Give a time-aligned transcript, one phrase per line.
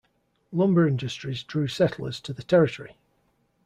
[0.51, 2.97] Lumber industries drew settlers to the territory.